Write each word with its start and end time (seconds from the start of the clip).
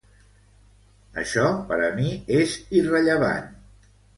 Això 1.25 1.45
per 1.73 1.79
a 1.91 1.91
mi 2.01 2.17
és 2.39 2.57
irrellevant. 2.81 3.57